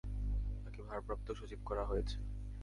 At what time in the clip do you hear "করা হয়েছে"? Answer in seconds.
1.65-2.17